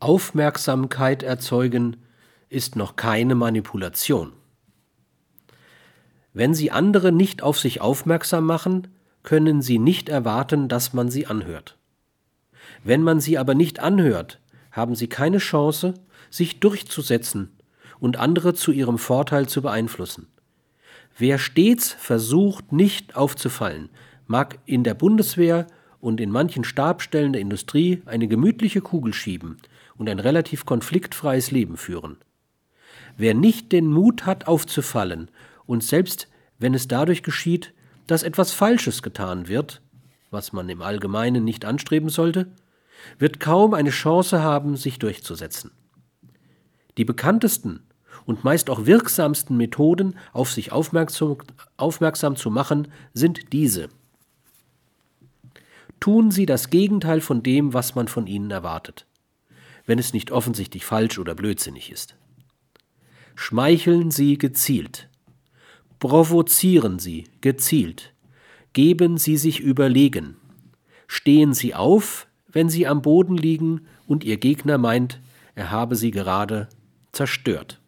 [0.00, 1.96] Aufmerksamkeit erzeugen
[2.48, 4.32] ist noch keine Manipulation.
[6.32, 8.86] Wenn Sie andere nicht auf sich aufmerksam machen,
[9.24, 11.76] können Sie nicht erwarten, dass man sie anhört.
[12.84, 14.38] Wenn man sie aber nicht anhört,
[14.70, 15.94] haben Sie keine Chance,
[16.30, 17.50] sich durchzusetzen
[17.98, 20.28] und andere zu ihrem Vorteil zu beeinflussen.
[21.16, 23.88] Wer stets versucht, nicht aufzufallen,
[24.28, 25.66] mag in der Bundeswehr
[26.00, 29.56] und in manchen Stabstellen der Industrie eine gemütliche Kugel schieben
[29.98, 32.16] und ein relativ konfliktfreies Leben führen.
[33.16, 35.30] Wer nicht den Mut hat, aufzufallen
[35.66, 37.74] und selbst wenn es dadurch geschieht,
[38.06, 39.82] dass etwas Falsches getan wird,
[40.30, 42.48] was man im Allgemeinen nicht anstreben sollte,
[43.18, 45.70] wird kaum eine Chance haben, sich durchzusetzen.
[46.96, 47.80] Die bekanntesten
[48.26, 51.36] und meist auch wirksamsten Methoden, auf sich aufmerksam,
[51.76, 53.88] aufmerksam zu machen, sind diese.
[56.00, 59.06] Tun Sie das Gegenteil von dem, was man von Ihnen erwartet,
[59.88, 62.14] wenn es nicht offensichtlich falsch oder blödsinnig ist.
[63.34, 65.08] Schmeicheln Sie gezielt.
[65.98, 68.12] Provozieren Sie gezielt.
[68.74, 70.36] Geben Sie sich überlegen.
[71.06, 75.20] Stehen Sie auf, wenn Sie am Boden liegen und Ihr Gegner meint,
[75.54, 76.68] er habe Sie gerade
[77.12, 77.80] zerstört.